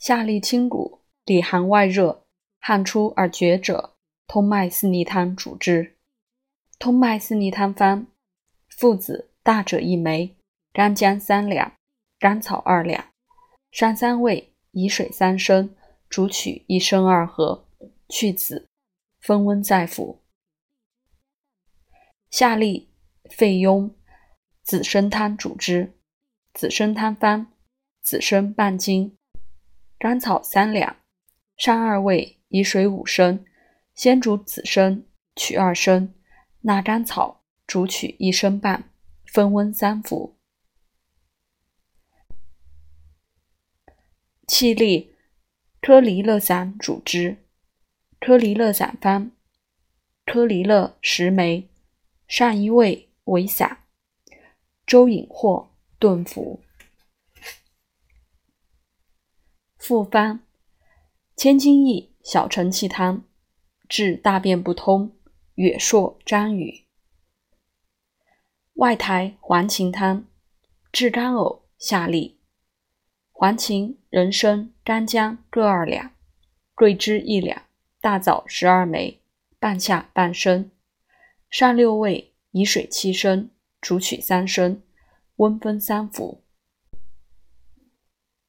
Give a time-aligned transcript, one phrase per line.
[0.00, 2.24] 下利清谷，里寒外热，
[2.58, 3.92] 汗出而厥者，
[4.26, 5.98] 通脉四逆汤主之。
[6.78, 8.06] 通脉四逆汤方：
[8.70, 10.34] 附子大者一枚，
[10.72, 11.74] 干姜三两，
[12.18, 13.12] 甘草二两，
[13.70, 15.76] 山三味，以水三升，
[16.08, 17.68] 煮取一升二合，
[18.08, 18.66] 去子，
[19.20, 20.22] 分温再服。
[22.30, 22.88] 下利
[23.28, 23.92] 肺痈，
[24.62, 25.92] 紫参汤主之。
[26.54, 27.48] 紫参汤方：
[28.00, 29.18] 紫参半斤，
[30.00, 30.96] 甘草三两，
[31.58, 33.44] 上二味，以水五升，
[33.94, 35.04] 先煮紫参，
[35.36, 36.14] 取二升，
[36.62, 38.90] 纳甘草，煮取一升半，
[39.26, 40.38] 分温三服。
[44.46, 45.14] 气利
[45.82, 47.36] 颗离乐散主之。
[48.18, 49.32] 颗离乐散方：
[50.24, 51.68] 颗离乐十枚，
[52.26, 53.84] 上一味为散，
[54.86, 55.68] 粥饮或。
[55.98, 56.62] 顿服。
[59.90, 60.38] 复方：
[61.34, 63.24] 千金益小承气汤，
[63.88, 65.16] 治大便不通、
[65.56, 66.84] 哕硕张语。
[68.74, 70.26] 外台黄芩汤，
[70.92, 72.36] 治干呕下痢。
[73.32, 76.12] 黄芩、人参、干姜各二两，
[76.76, 77.64] 桂枝一两，
[78.00, 79.20] 大枣十二枚，
[79.58, 80.70] 半夏半升，
[81.50, 84.80] 上六味，以水七升，煮取三升。
[85.38, 86.44] 温分三服。